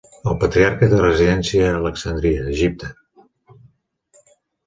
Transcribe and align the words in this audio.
El 0.29 0.35
patriarca 0.43 0.87
té 0.93 1.01
residència 1.01 1.67
a 1.67 1.75
Alexandria, 1.81 2.47
Egipte. 2.53 2.89